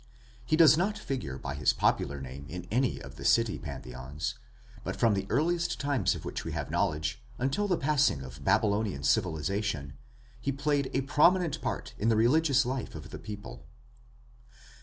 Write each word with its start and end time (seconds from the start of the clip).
He 0.43 0.55
does 0.55 0.77
not 0.77 0.97
figure 0.97 1.37
by 1.37 1.53
his 1.53 1.73
popular 1.73 2.19
name 2.19 2.47
in 2.49 2.65
any 2.71 2.99
of 2.99 3.17
the 3.17 3.23
city 3.23 3.59
pantheons, 3.59 4.33
but 4.83 4.95
from 4.95 5.13
the 5.13 5.27
earliest 5.29 5.79
times 5.79 6.15
of 6.15 6.25
which 6.25 6.43
we 6.43 6.53
have 6.53 6.71
knowledge 6.71 7.21
until 7.37 7.67
the 7.67 7.77
passing 7.77 8.23
of 8.23 8.43
Babylonian 8.43 9.03
civilization, 9.03 9.93
he 10.39 10.51
played 10.51 10.89
a 10.95 11.01
prominent 11.01 11.61
part 11.61 11.93
in 11.99 12.09
the 12.09 12.17
religious 12.17 12.65
life 12.65 12.95
of 12.95 13.11
the 13.11 13.19
people. 13.19 13.67